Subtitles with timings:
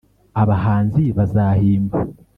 [0.41, 1.97] abahanzi bazahimba